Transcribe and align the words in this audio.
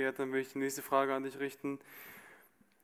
Gerd, 0.00 0.18
dann 0.18 0.32
will 0.32 0.40
ich 0.40 0.50
die 0.54 0.58
nächste 0.58 0.80
Frage 0.80 1.14
an 1.14 1.24
dich 1.24 1.38
richten. 1.40 1.78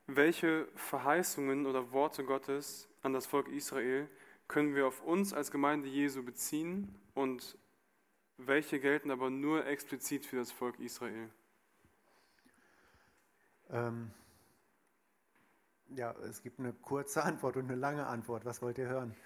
Welche 0.07 0.69
Verheißungen 0.75 1.65
oder 1.65 1.91
Worte 1.91 2.25
Gottes 2.25 2.91
an 3.01 3.15
das 3.15 3.25
Volk 3.25 3.49
Israel 3.49 4.07
können 4.49 4.75
wir 4.75 4.87
auf 4.87 5.03
uns 5.03 5.33
als 5.33 5.51
Gemeinde 5.51 5.89
Jesu 5.89 6.23
beziehen 6.23 6.95
und 7.15 7.57
welche 8.37 8.81
gelten 8.81 9.11
aber 9.11 9.31
nur 9.31 9.65
explizit 9.65 10.27
für 10.27 10.37
das 10.37 10.53
Volk 10.53 10.79
Israel? 10.79 11.31
Ähm, 13.71 14.11
ja, 15.89 16.13
es 16.29 16.43
gibt 16.43 16.59
eine 16.61 16.75
kurze 16.75 17.25
Antwort 17.25 17.57
und 17.57 17.71
eine 17.71 17.77
lange 17.77 18.07
Antwort. 18.07 18.45
Was 18.45 18.61
wollt 18.61 18.77
ihr 18.77 18.89
hören? 18.89 19.17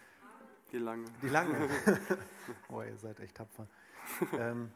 Die 0.70 0.79
lange. 0.79 1.07
Die 1.22 1.29
lange. 1.29 1.68
oh, 2.68 2.82
ihr 2.82 2.96
seid 2.98 3.18
echt 3.18 3.36
tapfer. 3.36 3.66
ähm, 4.38 4.70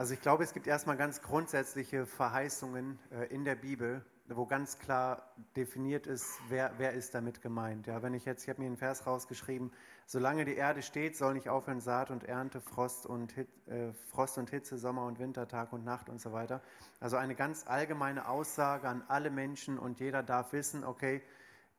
also 0.00 0.14
ich 0.14 0.22
glaube, 0.22 0.42
es 0.44 0.54
gibt 0.54 0.66
erstmal 0.66 0.96
ganz 0.96 1.20
grundsätzliche 1.20 2.06
Verheißungen 2.06 2.98
äh, 3.10 3.26
in 3.26 3.44
der 3.44 3.54
Bibel, 3.54 4.02
wo 4.28 4.46
ganz 4.46 4.78
klar 4.78 5.34
definiert 5.56 6.06
ist, 6.06 6.26
wer, 6.48 6.72
wer 6.78 6.94
ist 6.94 7.14
damit 7.14 7.42
gemeint. 7.42 7.86
Ja, 7.86 8.02
wenn 8.02 8.14
ich 8.14 8.24
jetzt, 8.24 8.44
ich 8.44 8.48
habe 8.48 8.62
mir 8.62 8.68
einen 8.68 8.78
Vers 8.78 9.06
rausgeschrieben, 9.06 9.70
solange 10.06 10.46
die 10.46 10.54
Erde 10.54 10.80
steht, 10.80 11.18
soll 11.18 11.34
nicht 11.34 11.50
aufhören 11.50 11.82
Saat 11.82 12.10
und 12.10 12.24
Ernte, 12.24 12.62
Frost 12.62 13.04
und, 13.04 13.32
Hit, 13.32 13.48
äh, 13.68 13.92
Frost 14.10 14.38
und 14.38 14.48
Hitze, 14.48 14.78
Sommer 14.78 15.04
und 15.04 15.18
Winter, 15.18 15.46
Tag 15.46 15.70
und 15.74 15.84
Nacht 15.84 16.08
und 16.08 16.18
so 16.18 16.32
weiter. 16.32 16.62
Also 16.98 17.18
eine 17.18 17.34
ganz 17.34 17.66
allgemeine 17.66 18.26
Aussage 18.26 18.88
an 18.88 19.04
alle 19.06 19.28
Menschen 19.28 19.78
und 19.78 20.00
jeder 20.00 20.22
darf 20.22 20.54
wissen, 20.54 20.82
okay, 20.82 21.20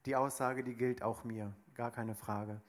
die 0.05 0.15
Aussage, 0.15 0.63
die 0.63 0.75
gilt 0.75 1.01
auch 1.01 1.23
mir, 1.23 1.51
gar 1.73 1.89
keine 1.89 2.13
Frage. 2.13 2.61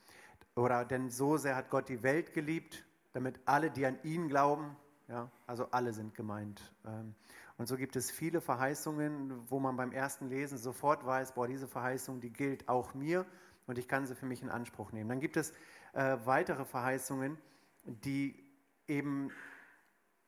Oder 0.55 0.87
denn 0.87 1.11
so 1.11 1.37
sehr 1.37 1.57
hat 1.57 1.69
Gott 1.69 1.91
die 1.91 2.03
Welt 2.03 2.33
geliebt, 2.33 2.87
damit 3.13 3.39
alle, 3.45 3.71
die 3.71 3.85
an 3.85 3.99
ihn 4.03 4.29
glauben, 4.29 4.79
ja, 5.13 5.31
also 5.47 5.67
alle 5.71 5.93
sind 5.93 6.15
gemeint. 6.15 6.73
Ähm, 6.87 7.15
und 7.59 7.67
so 7.67 7.77
gibt 7.77 7.97
es 7.97 8.11
viele 8.11 8.41
Verheißungen, 8.41 9.51
wo 9.51 9.61
man 9.61 9.77
beim 9.77 9.93
ersten 9.93 10.31
Lesen 10.31 10.57
sofort 10.57 11.05
weiß, 11.05 11.35
boah, 11.35 11.47
diese 11.47 11.69
Verheißung, 11.69 12.21
die 12.21 12.33
gilt 12.33 12.67
auch 12.67 12.95
mir 12.95 13.27
und 13.67 13.77
ich 13.77 13.89
kann 13.89 14.07
sie 14.07 14.15
für 14.15 14.25
mich 14.25 14.43
in 14.43 14.49
Anspruch 14.49 14.91
nehmen. 14.91 15.11
Dann 15.11 15.21
gibt 15.21 15.37
es 15.37 15.51
äh, 15.93 16.17
weitere 16.25 16.65
Verheißungen, 16.65 17.37
die 17.85 18.43
eben 18.89 19.31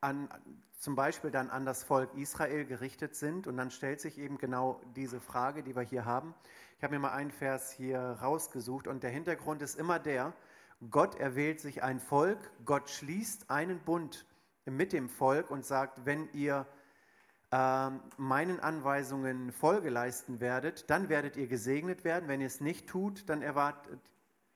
an, 0.02 0.28
zum 0.78 0.96
Beispiel 0.96 1.30
dann 1.30 1.48
an 1.48 1.64
das 1.64 1.82
Volk 1.82 2.14
Israel 2.14 2.66
gerichtet 2.66 3.16
sind. 3.16 3.46
Und 3.46 3.56
dann 3.56 3.70
stellt 3.70 4.02
sich 4.02 4.18
eben 4.18 4.36
genau 4.36 4.82
diese 4.94 5.18
Frage, 5.18 5.62
die 5.62 5.74
wir 5.74 5.82
hier 5.82 6.04
haben. 6.04 6.34
Ich 6.76 6.84
habe 6.84 6.92
mir 6.92 7.00
mal 7.00 7.12
einen 7.12 7.30
Vers 7.30 7.72
hier 7.72 7.98
rausgesucht 7.98 8.86
und 8.86 9.02
der 9.02 9.10
Hintergrund 9.10 9.62
ist 9.62 9.78
immer 9.78 9.98
der, 9.98 10.34
Gott 10.90 11.14
erwählt 11.14 11.60
sich 11.60 11.82
ein 11.82 12.00
Volk, 12.00 12.50
Gott 12.66 12.90
schließt 12.90 13.48
einen 13.48 13.78
Bund 13.80 14.26
mit 14.66 14.92
dem 14.92 15.08
Volk 15.08 15.50
und 15.50 15.64
sagt, 15.64 16.04
wenn 16.06 16.28
ihr 16.32 16.66
äh, 17.50 17.90
meinen 18.16 18.60
Anweisungen 18.60 19.52
Folge 19.52 19.90
leisten 19.90 20.40
werdet, 20.40 20.88
dann 20.90 21.08
werdet 21.08 21.36
ihr 21.36 21.46
gesegnet 21.46 22.04
werden. 22.04 22.28
Wenn 22.28 22.40
ihr 22.40 22.46
es 22.46 22.60
nicht 22.60 22.88
tut, 22.88 23.28
dann 23.28 23.42
erwartet, 23.42 24.00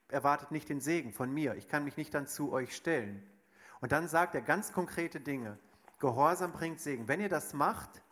erwartet 0.09 0.51
nicht 0.51 0.69
den 0.69 0.81
Segen 0.81 1.13
von 1.13 1.33
mir. 1.33 1.55
Ich 1.57 1.69
kann 1.69 1.85
mich 1.85 1.97
nicht 1.97 2.15
dann 2.15 2.27
zu 2.27 2.53
euch 2.53 2.75
stellen. 2.75 3.23
Und 3.81 3.93
dann 3.93 4.09
sagt 4.09 4.35
er 4.35 4.41
ganz 4.41 4.73
konkrete 4.73 5.21
Dinge. 5.21 5.59
Gehorsam 6.01 6.53
bringt 6.53 6.81
Segen. 6.81 7.09
Wenn 7.09 7.21
ihr 7.21 7.29
das 7.29 7.55
macht, 7.55 8.03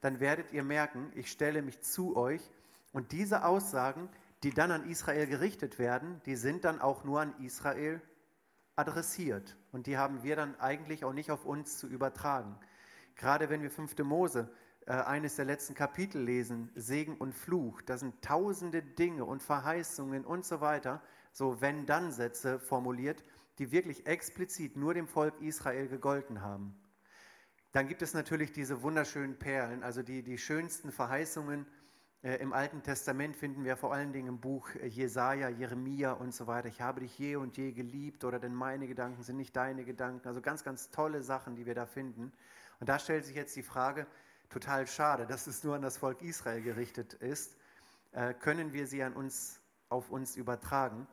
dann 0.00 0.20
werdet 0.20 0.52
ihr 0.52 0.62
merken, 0.62 1.10
ich 1.14 1.30
stelle 1.30 1.62
mich 1.62 1.80
zu 1.82 2.16
euch. 2.16 2.50
Und 2.92 3.12
diese 3.12 3.44
Aussagen, 3.44 4.08
die 4.42 4.52
dann 4.52 4.70
an 4.70 4.88
Israel 4.88 5.26
gerichtet 5.26 5.78
werden, 5.78 6.20
die 6.24 6.36
sind 6.36 6.64
dann 6.64 6.80
auch 6.80 7.04
nur 7.04 7.20
an 7.20 7.34
Israel 7.40 8.00
adressiert. 8.80 9.56
Und 9.72 9.86
die 9.86 9.96
haben 9.96 10.22
wir 10.22 10.36
dann 10.36 10.58
eigentlich 10.58 11.04
auch 11.04 11.12
nicht 11.12 11.30
auf 11.30 11.44
uns 11.44 11.78
zu 11.78 11.86
übertragen. 11.86 12.58
Gerade 13.14 13.48
wenn 13.50 13.62
wir 13.62 13.70
5. 13.70 13.98
Mose, 14.02 14.50
äh, 14.86 14.92
eines 14.92 15.36
der 15.36 15.44
letzten 15.44 15.74
Kapitel 15.74 16.22
lesen, 16.22 16.70
Segen 16.74 17.16
und 17.16 17.34
Fluch, 17.34 17.82
da 17.82 17.98
sind 17.98 18.22
tausende 18.22 18.82
Dinge 18.82 19.24
und 19.24 19.42
Verheißungen 19.42 20.24
und 20.24 20.44
so 20.44 20.60
weiter, 20.60 21.02
so 21.32 21.60
wenn-dann-Sätze 21.60 22.58
formuliert, 22.58 23.22
die 23.58 23.70
wirklich 23.70 24.06
explizit 24.06 24.76
nur 24.76 24.94
dem 24.94 25.06
Volk 25.06 25.40
Israel 25.40 25.86
gegolten 25.88 26.40
haben. 26.40 26.74
Dann 27.72 27.86
gibt 27.86 28.02
es 28.02 28.14
natürlich 28.14 28.52
diese 28.52 28.82
wunderschönen 28.82 29.38
Perlen, 29.38 29.84
also 29.84 30.02
die, 30.02 30.22
die 30.22 30.38
schönsten 30.38 30.90
Verheißungen 30.90 31.66
im 32.22 32.52
Alten 32.52 32.82
Testament 32.82 33.34
finden 33.34 33.64
wir 33.64 33.78
vor 33.78 33.94
allen 33.94 34.12
Dingen 34.12 34.28
im 34.28 34.40
Buch 34.40 34.68
äh, 34.74 34.86
Jesaja, 34.86 35.48
Jeremia 35.48 36.12
und 36.12 36.34
so 36.34 36.46
weiter. 36.46 36.68
Ich 36.68 36.82
habe 36.82 37.00
dich 37.00 37.18
je 37.18 37.36
und 37.36 37.56
je 37.56 37.72
geliebt 37.72 38.24
oder 38.24 38.38
denn 38.38 38.54
meine 38.54 38.86
Gedanken 38.86 39.22
sind 39.22 39.38
nicht 39.38 39.56
deine 39.56 39.84
Gedanken. 39.84 40.28
Also 40.28 40.42
ganz, 40.42 40.62
ganz 40.62 40.90
tolle 40.90 41.22
Sachen, 41.22 41.56
die 41.56 41.64
wir 41.64 41.74
da 41.74 41.86
finden. 41.86 42.30
Und 42.78 42.88
da 42.90 42.98
stellt 42.98 43.24
sich 43.24 43.36
jetzt 43.36 43.56
die 43.56 43.62
Frage, 43.62 44.06
total 44.50 44.86
schade, 44.86 45.26
dass 45.26 45.46
es 45.46 45.64
nur 45.64 45.76
an 45.76 45.82
das 45.82 45.96
Volk 45.96 46.20
Israel 46.20 46.60
gerichtet 46.60 47.14
ist. 47.14 47.56
Äh, 48.12 48.34
können 48.34 48.74
wir 48.74 48.86
sie 48.86 49.02
an 49.02 49.14
uns, 49.14 49.58
auf 49.88 50.10
uns 50.10 50.36
übertragen? 50.36 51.06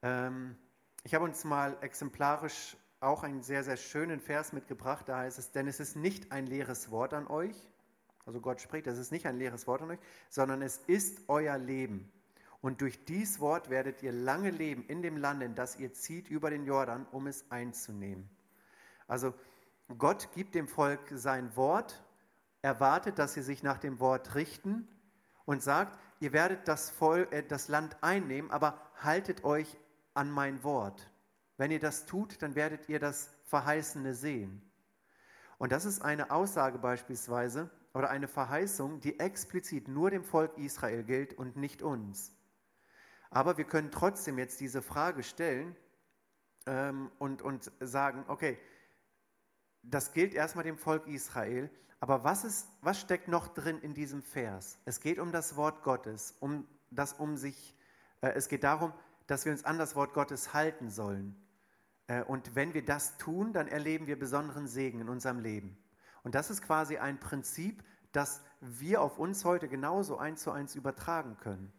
Ähm, 0.00 0.56
ich 1.04 1.14
habe 1.14 1.24
uns 1.24 1.44
mal 1.44 1.76
exemplarisch 1.82 2.76
auch 3.00 3.22
einen 3.22 3.42
sehr, 3.42 3.64
sehr 3.64 3.76
schönen 3.76 4.20
Vers 4.20 4.54
mitgebracht. 4.54 5.08
Da 5.08 5.18
heißt 5.18 5.38
es, 5.38 5.50
denn 5.50 5.66
es 5.66 5.78
ist 5.78 5.96
nicht 5.96 6.32
ein 6.32 6.46
leeres 6.46 6.90
Wort 6.90 7.12
an 7.12 7.26
euch, 7.26 7.56
also 8.24 8.40
Gott 8.40 8.60
spricht, 8.60 8.86
das 8.86 8.98
ist 8.98 9.12
nicht 9.12 9.26
ein 9.26 9.38
leeres 9.38 9.66
Wort 9.66 9.82
an 9.82 9.90
euch, 9.90 9.98
sondern 10.28 10.62
es 10.62 10.78
ist 10.86 11.22
euer 11.28 11.58
Leben. 11.58 12.10
Und 12.60 12.80
durch 12.80 13.04
dies 13.04 13.40
Wort 13.40 13.70
werdet 13.70 14.02
ihr 14.02 14.12
lange 14.12 14.50
leben 14.50 14.84
in 14.86 15.02
dem 15.02 15.16
Land, 15.16 15.42
in 15.42 15.56
das 15.56 15.78
ihr 15.78 15.92
zieht 15.92 16.28
über 16.28 16.48
den 16.48 16.64
Jordan, 16.64 17.06
um 17.10 17.26
es 17.26 17.44
einzunehmen. 17.50 18.30
Also 19.08 19.34
Gott 19.98 20.30
gibt 20.32 20.54
dem 20.54 20.68
Volk 20.68 21.00
sein 21.10 21.56
Wort, 21.56 22.04
erwartet, 22.62 23.18
dass 23.18 23.34
sie 23.34 23.42
sich 23.42 23.64
nach 23.64 23.78
dem 23.78 23.98
Wort 23.98 24.36
richten 24.36 24.86
und 25.44 25.60
sagt, 25.60 25.98
ihr 26.20 26.32
werdet 26.32 26.68
das, 26.68 26.90
Volk, 26.90 27.32
äh, 27.32 27.42
das 27.42 27.66
Land 27.66 27.96
einnehmen, 28.00 28.52
aber 28.52 28.80
haltet 28.96 29.42
euch 29.42 29.76
an 30.14 30.30
mein 30.30 30.62
Wort. 30.62 31.10
Wenn 31.56 31.72
ihr 31.72 31.80
das 31.80 32.06
tut, 32.06 32.40
dann 32.42 32.54
werdet 32.54 32.88
ihr 32.88 33.00
das 33.00 33.34
Verheißene 33.44 34.14
sehen. 34.14 34.62
Und 35.58 35.72
das 35.72 35.84
ist 35.84 36.00
eine 36.00 36.30
Aussage 36.30 36.78
beispielsweise, 36.78 37.70
oder 37.94 38.10
eine 38.10 38.28
Verheißung, 38.28 39.00
die 39.00 39.18
explizit 39.20 39.88
nur 39.88 40.10
dem 40.10 40.24
Volk 40.24 40.56
Israel 40.58 41.02
gilt 41.04 41.34
und 41.34 41.56
nicht 41.56 41.82
uns. 41.82 42.32
Aber 43.30 43.56
wir 43.58 43.64
können 43.64 43.90
trotzdem 43.90 44.38
jetzt 44.38 44.60
diese 44.60 44.82
Frage 44.82 45.22
stellen 45.22 45.76
ähm, 46.66 47.10
und, 47.18 47.42
und 47.42 47.70
sagen, 47.80 48.24
okay, 48.28 48.58
das 49.82 50.12
gilt 50.12 50.34
erstmal 50.34 50.64
dem 50.64 50.78
Volk 50.78 51.06
Israel, 51.06 51.70
aber 52.00 52.24
was, 52.24 52.44
ist, 52.44 52.68
was 52.80 53.00
steckt 53.00 53.28
noch 53.28 53.48
drin 53.48 53.78
in 53.80 53.94
diesem 53.94 54.22
Vers? 54.22 54.78
Es 54.84 55.00
geht 55.00 55.18
um 55.18 55.32
das 55.32 55.56
Wort 55.56 55.82
Gottes, 55.82 56.34
um 56.40 56.66
das 56.90 57.14
um 57.14 57.36
sich, 57.36 57.74
äh, 58.20 58.30
es 58.30 58.48
geht 58.48 58.64
darum, 58.64 58.92
dass 59.26 59.44
wir 59.44 59.52
uns 59.52 59.64
an 59.64 59.78
das 59.78 59.96
Wort 59.96 60.12
Gottes 60.12 60.52
halten 60.52 60.90
sollen. 60.90 61.36
Äh, 62.06 62.22
und 62.24 62.54
wenn 62.54 62.74
wir 62.74 62.84
das 62.84 63.16
tun, 63.18 63.52
dann 63.52 63.68
erleben 63.68 64.06
wir 64.06 64.18
besonderen 64.18 64.66
Segen 64.66 65.00
in 65.00 65.08
unserem 65.08 65.38
Leben. 65.38 65.81
Und 66.22 66.34
das 66.34 66.50
ist 66.50 66.62
quasi 66.62 66.98
ein 66.98 67.18
Prinzip, 67.18 67.82
das 68.12 68.42
wir 68.60 69.00
auf 69.00 69.18
uns 69.18 69.44
heute 69.44 69.68
genauso 69.68 70.18
eins 70.18 70.42
zu 70.42 70.50
eins 70.50 70.74
übertragen 70.74 71.36
können. 71.38 71.72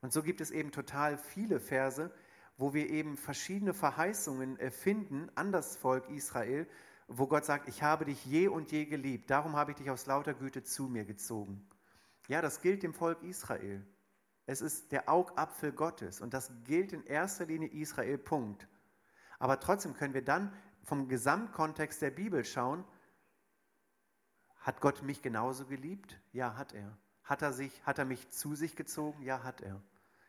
Und 0.00 0.12
so 0.12 0.22
gibt 0.22 0.40
es 0.40 0.50
eben 0.50 0.70
total 0.70 1.18
viele 1.18 1.58
Verse, 1.58 2.12
wo 2.56 2.74
wir 2.74 2.90
eben 2.90 3.16
verschiedene 3.16 3.74
Verheißungen 3.74 4.58
finden 4.70 5.30
an 5.34 5.52
das 5.52 5.76
Volk 5.76 6.08
Israel, 6.10 6.68
wo 7.08 7.26
Gott 7.26 7.44
sagt, 7.44 7.68
ich 7.68 7.82
habe 7.82 8.04
dich 8.04 8.24
je 8.24 8.48
und 8.48 8.70
je 8.70 8.84
geliebt, 8.84 9.30
darum 9.30 9.56
habe 9.56 9.72
ich 9.72 9.78
dich 9.78 9.90
aus 9.90 10.06
lauter 10.06 10.34
Güte 10.34 10.62
zu 10.62 10.84
mir 10.84 11.04
gezogen. 11.04 11.66
Ja, 12.28 12.42
das 12.42 12.60
gilt 12.60 12.82
dem 12.82 12.92
Volk 12.92 13.22
Israel. 13.22 13.86
Es 14.44 14.60
ist 14.60 14.92
der 14.92 15.08
Augapfel 15.08 15.72
Gottes 15.72 16.20
und 16.20 16.34
das 16.34 16.52
gilt 16.64 16.92
in 16.92 17.04
erster 17.04 17.46
Linie 17.46 17.68
Israel, 17.68 18.18
Punkt. 18.18 18.68
Aber 19.38 19.60
trotzdem 19.60 19.94
können 19.94 20.14
wir 20.14 20.24
dann 20.24 20.52
vom 20.82 21.08
Gesamtkontext 21.08 22.02
der 22.02 22.10
Bibel 22.10 22.44
schauen, 22.44 22.84
hat 24.68 24.82
Gott 24.82 25.02
mich 25.02 25.22
genauso 25.22 25.64
geliebt? 25.64 26.20
Ja, 26.34 26.58
hat 26.58 26.74
er. 26.74 26.94
Hat 27.24 27.40
er, 27.40 27.54
sich, 27.54 27.86
hat 27.86 27.98
er 27.98 28.04
mich 28.04 28.28
zu 28.28 28.54
sich 28.54 28.76
gezogen? 28.76 29.22
Ja, 29.22 29.42
hat 29.42 29.62
er. 29.62 29.80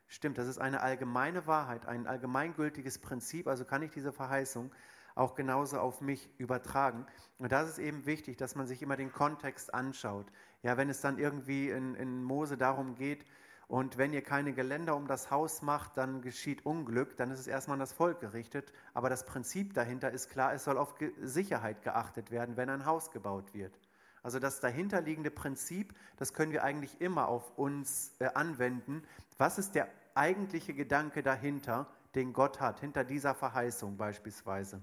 Stimmt, 0.08 0.38
das 0.38 0.48
ist 0.48 0.60
eine 0.60 0.80
allgemeine 0.80 1.46
Wahrheit, 1.46 1.86
ein 1.86 2.08
allgemeingültiges 2.08 3.00
Prinzip, 3.00 3.50
also 3.50 3.66
kann 3.66 3.82
ich 3.82 3.92
diese 3.92 4.14
Verheißung 4.14 4.72
auch 5.14 5.36
genauso 5.36 5.82
auf 5.82 6.00
mich 6.00 6.30
übertragen. 6.38 7.06
Und 7.38 7.52
das 7.52 7.68
ist 7.68 7.80
eben 7.80 8.06
wichtig, 8.06 8.38
dass 8.38 8.56
man 8.56 8.66
sich 8.66 8.82
immer 8.82 8.96
den 8.96 9.12
Kontext 9.12 9.74
anschaut. 9.74 10.28
Ja, 10.64 10.78
wenn 10.78 10.90
es 10.90 11.02
dann 11.02 11.20
irgendwie 11.20 11.70
in, 11.70 11.96
in 11.96 12.24
Mose 12.24 12.56
darum 12.56 12.96
geht, 12.96 13.26
und 13.68 13.98
wenn 13.98 14.14
ihr 14.14 14.24
keine 14.24 14.54
Geländer 14.54 14.96
um 14.96 15.06
das 15.06 15.32
Haus 15.32 15.62
macht, 15.62 15.98
dann 15.98 16.22
geschieht 16.22 16.66
Unglück, 16.66 17.18
dann 17.18 17.30
ist 17.30 17.42
es 17.42 17.48
erstmal 17.48 17.76
an 17.76 17.82
das 17.82 17.92
Volk 17.92 18.22
gerichtet. 18.22 18.72
Aber 18.94 19.10
das 19.10 19.26
Prinzip 19.26 19.74
dahinter 19.74 20.12
ist 20.12 20.30
klar, 20.30 20.54
es 20.54 20.64
soll 20.64 20.78
auf 20.78 20.96
Sicherheit 21.22 21.84
geachtet 21.84 22.32
werden, 22.32 22.56
wenn 22.56 22.70
ein 22.70 22.86
Haus 22.86 23.12
gebaut 23.12 23.54
wird. 23.54 23.78
Also 24.24 24.40
das 24.40 24.60
dahinterliegende 24.60 25.32
Prinzip, 25.32 25.94
das 26.18 26.34
können 26.34 26.52
wir 26.52 26.64
eigentlich 26.64 27.00
immer 27.02 27.28
auf 27.28 27.58
uns 27.58 28.14
äh, 28.20 28.30
anwenden. 28.34 29.04
Was 29.38 29.58
ist 29.58 29.76
der 29.76 29.88
eigentliche 30.16 30.74
Gedanke 30.74 31.24
dahinter, 31.24 31.88
den 32.16 32.34
Gott 32.34 32.60
hat, 32.60 32.80
hinter 32.80 33.04
dieser 33.04 33.36
Verheißung 33.36 33.98
beispielsweise? 33.98 34.82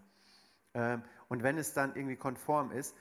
Ähm, 0.75 1.03
und 1.29 1.43
wenn 1.43 1.59
es 1.59 1.75
dann 1.75 1.95
irgendwie 1.95 2.17
konform 2.17 2.71
ist, 2.71 2.95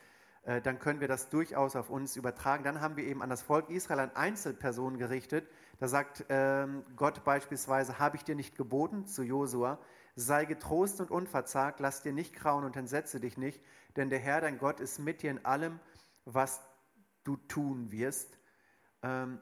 äh, 0.44 0.62
dann 0.62 0.80
können 0.80 1.00
wir 1.00 1.08
das 1.08 1.30
durchaus 1.30 1.76
auf 1.76 1.90
uns 1.90 2.16
übertragen. 2.16 2.64
Dann 2.64 2.82
haben 2.82 2.98
wir 2.98 3.06
eben 3.06 3.22
an 3.22 3.30
das 3.30 3.42
Volk 3.42 3.70
Israel, 3.70 4.00
an 4.00 4.16
Einzelpersonen 4.16 5.00
gerichtet. 5.00 5.48
Da 5.80 5.88
sagt 5.88 6.26
ähm, 6.30 6.84
Gott 6.96 7.24
beispielsweise, 7.24 8.00
habe 8.00 8.16
ich 8.16 8.24
dir 8.24 8.36
nicht 8.36 8.56
geboten 8.56 9.08
zu 9.08 9.24
Josua, 9.24 9.80
sei 10.16 10.46
getrost 10.46 11.02
und 11.02 11.12
unverzagt, 11.12 11.80
lass 11.80 12.02
dir 12.02 12.14
nicht 12.14 12.34
grauen 12.34 12.64
und 12.64 12.78
entsetze 12.78 13.20
dich 13.20 13.38
nicht, 13.38 13.62
denn 13.98 14.10
der 14.10 14.20
Herr, 14.20 14.40
dein 14.42 14.58
Gott, 14.58 14.80
ist 14.80 15.00
mit 15.00 15.22
dir 15.22 15.32
in 15.32 15.46
allem, 15.46 15.80
was 16.26 16.62
du 17.24 17.38
tun 17.38 17.92
wirst. 17.92 18.38
Ähm, 19.02 19.40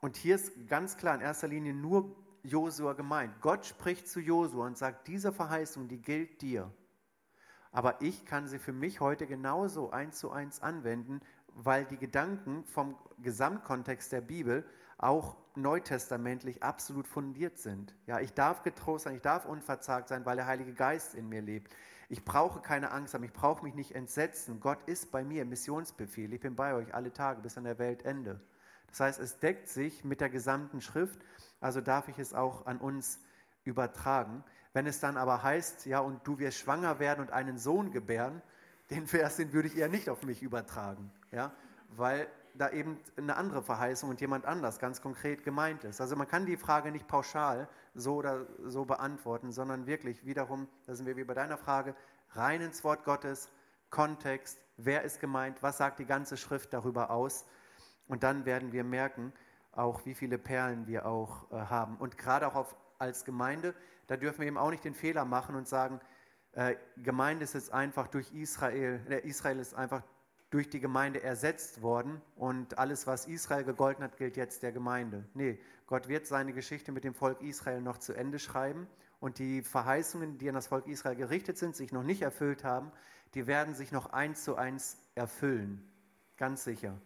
und 0.00 0.16
hier 0.16 0.36
ist 0.36 0.68
ganz 0.68 0.96
klar 0.96 1.14
in 1.14 1.20
erster 1.20 1.48
Linie 1.48 1.74
nur 1.74 2.16
Josua 2.42 2.94
gemeint. 2.94 3.40
Gott 3.40 3.66
spricht 3.66 4.08
zu 4.08 4.20
Josua 4.20 4.66
und 4.66 4.78
sagt, 4.78 5.08
diese 5.08 5.32
Verheißung, 5.32 5.88
die 5.88 6.00
gilt 6.00 6.40
dir. 6.40 6.72
Aber 7.72 8.00
ich 8.00 8.24
kann 8.24 8.48
sie 8.48 8.58
für 8.58 8.72
mich 8.72 9.00
heute 9.00 9.26
genauso 9.26 9.90
eins 9.90 10.18
zu 10.18 10.30
eins 10.30 10.60
anwenden, 10.60 11.20
weil 11.48 11.84
die 11.84 11.98
Gedanken 11.98 12.64
vom 12.64 12.96
Gesamtkontext 13.18 14.10
der 14.12 14.22
Bibel 14.22 14.64
auch 15.02 15.36
neutestamentlich 15.54 16.62
absolut 16.62 17.06
fundiert 17.06 17.58
sind. 17.58 17.94
Ja, 18.06 18.20
ich 18.20 18.34
darf 18.34 18.62
getrost 18.62 19.04
sein, 19.04 19.16
ich 19.16 19.22
darf 19.22 19.46
unverzagt 19.46 20.08
sein, 20.08 20.24
weil 20.24 20.36
der 20.36 20.46
Heilige 20.46 20.74
Geist 20.74 21.14
in 21.14 21.28
mir 21.28 21.42
lebt. 21.42 21.72
Ich 22.08 22.24
brauche 22.24 22.60
keine 22.60 22.90
Angst 22.90 23.14
haben, 23.14 23.24
ich 23.24 23.32
brauche 23.32 23.64
mich 23.64 23.74
nicht 23.74 23.94
entsetzen. 23.94 24.60
Gott 24.60 24.78
ist 24.86 25.10
bei 25.10 25.24
mir, 25.24 25.44
Missionsbefehl. 25.44 26.32
Ich 26.32 26.40
bin 26.40 26.56
bei 26.56 26.74
euch 26.74 26.94
alle 26.94 27.12
Tage 27.12 27.40
bis 27.40 27.56
an 27.56 27.64
der 27.64 27.78
Weltende. 27.78 28.40
Das 28.88 29.00
heißt, 29.00 29.20
es 29.20 29.38
deckt 29.38 29.68
sich 29.68 30.04
mit 30.04 30.20
der 30.20 30.28
gesamten 30.28 30.80
Schrift, 30.80 31.20
also 31.60 31.80
darf 31.80 32.08
ich 32.08 32.18
es 32.18 32.34
auch 32.34 32.66
an 32.66 32.78
uns 32.78 33.20
übertragen. 33.64 34.44
Wenn 34.72 34.86
es 34.86 35.00
dann 35.00 35.16
aber 35.16 35.42
heißt, 35.42 35.86
ja, 35.86 36.00
und 36.00 36.26
du 36.26 36.38
wirst 36.38 36.58
schwanger 36.58 36.98
werden 36.98 37.20
und 37.20 37.32
einen 37.32 37.58
Sohn 37.58 37.92
gebären, 37.92 38.42
den 38.90 39.06
Vers, 39.06 39.36
den 39.36 39.52
würde 39.52 39.68
ich 39.68 39.76
eher 39.76 39.88
nicht 39.88 40.08
auf 40.08 40.24
mich 40.24 40.42
übertragen, 40.42 41.12
ja, 41.30 41.52
weil 41.90 42.26
da 42.54 42.70
eben 42.70 42.98
eine 43.16 43.36
andere 43.36 43.62
Verheißung 43.62 44.10
und 44.10 44.20
jemand 44.20 44.44
anders 44.44 44.78
ganz 44.78 45.00
konkret 45.00 45.44
gemeint 45.44 45.84
ist. 45.84 46.00
Also 46.00 46.16
man 46.16 46.28
kann 46.28 46.46
die 46.46 46.56
Frage 46.56 46.90
nicht 46.90 47.06
pauschal 47.08 47.68
so 47.94 48.16
oder 48.16 48.46
so 48.66 48.84
beantworten, 48.84 49.52
sondern 49.52 49.86
wirklich 49.86 50.24
wiederum, 50.24 50.68
da 50.86 50.94
sind 50.94 51.06
wir 51.06 51.16
wie 51.16 51.24
bei 51.24 51.34
deiner 51.34 51.58
Frage, 51.58 51.94
rein 52.30 52.60
ins 52.60 52.84
Wort 52.84 53.04
Gottes, 53.04 53.48
Kontext, 53.90 54.60
wer 54.76 55.02
ist 55.02 55.20
gemeint, 55.20 55.62
was 55.62 55.78
sagt 55.78 55.98
die 55.98 56.06
ganze 56.06 56.36
Schrift 56.36 56.72
darüber 56.72 57.10
aus 57.10 57.44
und 58.06 58.22
dann 58.22 58.44
werden 58.44 58.72
wir 58.72 58.84
merken, 58.84 59.32
auch 59.72 60.04
wie 60.04 60.14
viele 60.14 60.38
Perlen 60.38 60.86
wir 60.86 61.06
auch 61.06 61.50
äh, 61.50 61.56
haben. 61.56 61.96
Und 61.96 62.18
gerade 62.18 62.46
auch 62.46 62.54
auf, 62.54 62.76
als 62.98 63.24
Gemeinde, 63.24 63.74
da 64.06 64.16
dürfen 64.16 64.40
wir 64.40 64.48
eben 64.48 64.58
auch 64.58 64.70
nicht 64.70 64.84
den 64.84 64.94
Fehler 64.94 65.24
machen 65.24 65.54
und 65.54 65.68
sagen, 65.68 66.00
äh, 66.52 66.74
Gemeinde 66.96 67.44
ist 67.44 67.54
jetzt 67.54 67.72
einfach 67.72 68.08
durch 68.08 68.32
Israel, 68.32 69.00
äh, 69.08 69.20
Israel 69.20 69.58
ist 69.58 69.74
einfach 69.74 70.02
durch 70.50 70.68
die 70.68 70.80
Gemeinde 70.80 71.22
ersetzt 71.22 71.80
worden 71.80 72.20
und 72.34 72.78
alles, 72.78 73.06
was 73.06 73.26
Israel 73.26 73.64
gegolten 73.64 74.02
hat, 74.04 74.16
gilt 74.16 74.36
jetzt 74.36 74.62
der 74.62 74.72
Gemeinde. 74.72 75.24
Nee, 75.34 75.58
Gott 75.86 76.08
wird 76.08 76.26
seine 76.26 76.52
Geschichte 76.52 76.92
mit 76.92 77.04
dem 77.04 77.14
Volk 77.14 77.40
Israel 77.40 77.80
noch 77.80 77.98
zu 77.98 78.12
Ende 78.12 78.38
schreiben 78.38 78.88
und 79.20 79.38
die 79.38 79.62
Verheißungen, 79.62 80.38
die 80.38 80.48
an 80.48 80.54
das 80.56 80.66
Volk 80.66 80.86
Israel 80.88 81.16
gerichtet 81.16 81.56
sind, 81.56 81.76
sich 81.76 81.92
noch 81.92 82.02
nicht 82.02 82.22
erfüllt 82.22 82.64
haben, 82.64 82.90
die 83.34 83.46
werden 83.46 83.74
sich 83.74 83.92
noch 83.92 84.12
eins 84.12 84.42
zu 84.42 84.56
eins 84.56 84.98
erfüllen. 85.14 85.88
Ganz 86.36 86.64
sicher. 86.64 87.00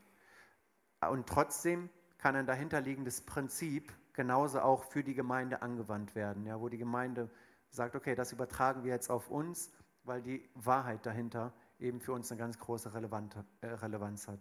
Und 1.11 1.27
trotzdem 1.27 1.91
kann 2.17 2.37
ein 2.37 2.47
dahinterliegendes 2.47 3.21
Prinzip 3.23 3.93
genauso 4.15 4.61
auch 4.61 4.85
für 4.85 5.05
die 5.05 5.15
Gemeinde 5.15 5.61
angewandt 5.61 6.15
werden, 6.15 6.47
ja, 6.47 6.61
wo 6.61 6.71
die 6.71 6.79
Gemeinde 6.79 7.29
sagt, 7.69 7.95
okay, 7.95 8.15
das 8.15 8.33
übertragen 8.33 8.85
wir 8.85 8.93
jetzt 8.93 9.11
auf 9.11 9.29
uns, 9.29 9.71
weil 10.05 10.23
die 10.23 10.49
Wahrheit 10.55 11.05
dahinter 11.05 11.53
eben 11.85 12.01
für 12.01 12.13
uns 12.13 12.31
eine 12.31 12.39
ganz 12.39 12.59
große 12.59 12.89
äh, 12.89 13.67
Relevanz 13.67 14.27
hat. 14.27 14.41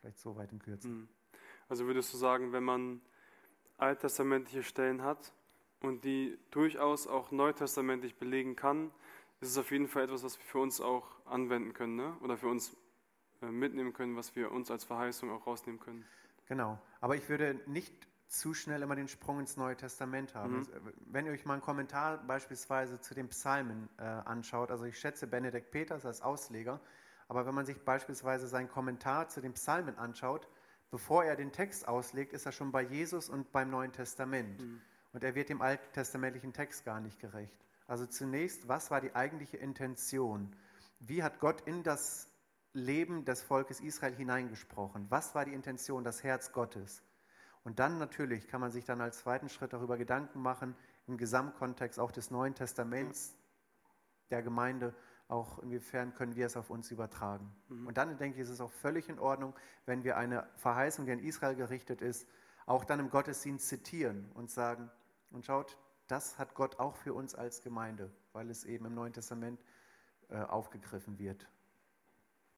Vielleicht 0.00 0.18
so 0.18 0.36
weit 0.36 0.52
in 0.52 0.58
Kürze. 0.58 0.88
Hm. 0.88 1.08
Also 1.68 1.86
würdest 1.86 2.12
du 2.12 2.18
sagen, 2.18 2.52
wenn 2.52 2.64
man 2.64 3.00
alttestamentliche 3.78 4.62
Stellen 4.62 5.02
hat 5.02 5.32
und 5.80 6.04
die 6.04 6.38
durchaus 6.50 7.06
auch 7.06 7.30
neutestamentlich 7.30 8.16
belegen 8.16 8.56
kann, 8.56 8.90
ist 9.40 9.50
es 9.50 9.58
auf 9.58 9.70
jeden 9.70 9.88
Fall 9.88 10.04
etwas, 10.04 10.22
was 10.22 10.38
wir 10.38 10.44
für 10.44 10.58
uns 10.58 10.80
auch 10.80 11.06
anwenden 11.24 11.72
können 11.72 11.96
ne? 11.96 12.16
oder 12.20 12.36
für 12.36 12.48
uns 12.48 12.76
äh, 13.40 13.46
mitnehmen 13.46 13.92
können, 13.92 14.16
was 14.16 14.36
wir 14.36 14.52
uns 14.52 14.70
als 14.70 14.84
Verheißung 14.84 15.30
auch 15.30 15.46
rausnehmen 15.46 15.80
können. 15.80 16.04
Genau, 16.46 16.78
aber 17.00 17.16
ich 17.16 17.28
würde 17.28 17.58
nicht 17.66 17.94
zu 18.30 18.54
schnell 18.54 18.80
immer 18.82 18.94
den 18.94 19.08
Sprung 19.08 19.40
ins 19.40 19.56
Neue 19.56 19.76
Testament 19.76 20.34
haben. 20.34 20.52
Mhm. 20.52 20.58
Also, 20.58 20.72
wenn 21.06 21.26
ihr 21.26 21.32
euch 21.32 21.44
mal 21.44 21.54
einen 21.54 21.62
Kommentar 21.62 22.18
beispielsweise 22.18 23.00
zu 23.00 23.12
den 23.12 23.28
Psalmen 23.28 23.88
äh, 23.98 24.02
anschaut, 24.02 24.70
also 24.70 24.84
ich 24.84 24.98
schätze 24.98 25.26
Benedikt 25.26 25.72
Peters 25.72 26.06
als 26.06 26.22
Ausleger, 26.22 26.80
aber 27.28 27.44
wenn 27.44 27.54
man 27.54 27.66
sich 27.66 27.84
beispielsweise 27.84 28.46
seinen 28.46 28.68
Kommentar 28.68 29.28
zu 29.28 29.40
den 29.40 29.52
Psalmen 29.54 29.98
anschaut, 29.98 30.48
bevor 30.90 31.24
er 31.24 31.34
den 31.34 31.50
Text 31.50 31.88
auslegt, 31.88 32.32
ist 32.32 32.46
er 32.46 32.52
schon 32.52 32.70
bei 32.70 32.82
Jesus 32.82 33.28
und 33.28 33.50
beim 33.50 33.68
Neuen 33.68 33.92
Testament. 33.92 34.60
Mhm. 34.60 34.80
Und 35.12 35.24
er 35.24 35.34
wird 35.34 35.48
dem 35.48 35.60
alttestamentlichen 35.60 36.52
Text 36.52 36.84
gar 36.84 37.00
nicht 37.00 37.18
gerecht. 37.18 37.58
Also 37.88 38.06
zunächst, 38.06 38.68
was 38.68 38.92
war 38.92 39.00
die 39.00 39.16
eigentliche 39.16 39.56
Intention? 39.56 40.54
Wie 41.00 41.24
hat 41.24 41.40
Gott 41.40 41.62
in 41.62 41.82
das 41.82 42.28
Leben 42.72 43.24
des 43.24 43.42
Volkes 43.42 43.80
Israel 43.80 44.14
hineingesprochen? 44.14 45.10
Was 45.10 45.34
war 45.34 45.44
die 45.44 45.52
Intention, 45.52 46.04
das 46.04 46.22
Herz 46.22 46.52
Gottes? 46.52 47.02
Und 47.64 47.78
dann 47.78 47.98
natürlich 47.98 48.48
kann 48.48 48.60
man 48.60 48.70
sich 48.70 48.84
dann 48.84 49.00
als 49.00 49.20
zweiten 49.20 49.48
Schritt 49.48 49.72
darüber 49.72 49.98
Gedanken 49.98 50.40
machen, 50.40 50.74
im 51.06 51.18
Gesamtkontext 51.18 51.98
auch 51.98 52.12
des 52.12 52.30
Neuen 52.30 52.54
Testaments 52.54 53.34
der 54.30 54.42
Gemeinde, 54.42 54.94
auch 55.28 55.58
inwiefern 55.60 56.14
können 56.14 56.34
wir 56.34 56.46
es 56.46 56.56
auf 56.56 56.70
uns 56.70 56.90
übertragen. 56.90 57.52
Mhm. 57.68 57.86
Und 57.86 57.98
dann 57.98 58.16
denke 58.18 58.36
ich, 58.36 58.42
ist 58.42 58.50
es 58.50 58.60
auch 58.60 58.72
völlig 58.72 59.08
in 59.08 59.18
Ordnung, 59.18 59.54
wenn 59.86 60.04
wir 60.04 60.16
eine 60.16 60.48
Verheißung, 60.56 61.06
die 61.06 61.12
an 61.12 61.20
Israel 61.20 61.54
gerichtet 61.54 62.00
ist, 62.00 62.26
auch 62.66 62.84
dann 62.84 63.00
im 63.00 63.10
Gottesdienst 63.10 63.68
zitieren 63.68 64.30
und 64.34 64.50
sagen, 64.50 64.90
und 65.30 65.46
schaut, 65.46 65.78
das 66.08 66.38
hat 66.38 66.54
Gott 66.54 66.80
auch 66.80 66.96
für 66.96 67.14
uns 67.14 67.34
als 67.34 67.62
Gemeinde, 67.62 68.10
weil 68.32 68.50
es 68.50 68.64
eben 68.64 68.86
im 68.86 68.94
Neuen 68.94 69.12
Testament 69.12 69.62
äh, 70.28 70.40
aufgegriffen 70.40 71.18
wird. 71.18 71.48